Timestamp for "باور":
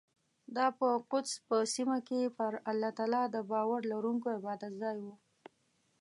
3.51-3.81